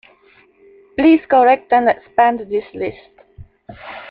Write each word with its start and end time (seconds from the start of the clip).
Please 0.97 1.21
correct 1.29 1.71
and 1.73 1.87
expand 1.87 2.39
this 2.49 2.65
list. 2.73 3.11